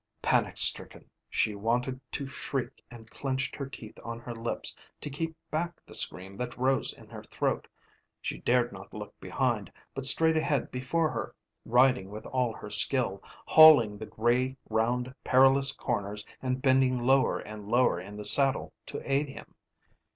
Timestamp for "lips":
4.33-4.75